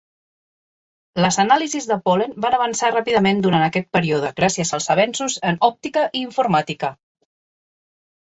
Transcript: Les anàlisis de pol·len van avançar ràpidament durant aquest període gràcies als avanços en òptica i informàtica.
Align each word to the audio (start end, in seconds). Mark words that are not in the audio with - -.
Les 1.23 1.35
anàlisis 1.41 1.87
de 1.89 1.97
pol·len 2.07 2.31
van 2.45 2.55
avançar 2.57 2.89
ràpidament 2.95 3.43
durant 3.47 3.65
aquest 3.65 3.87
període 3.97 4.33
gràcies 4.41 4.73
als 4.77 4.89
avanços 4.95 5.35
en 5.51 5.59
òptica 5.71 6.07
i 6.21 6.23
informàtica. 6.31 6.91